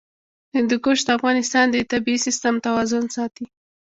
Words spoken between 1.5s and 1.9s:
د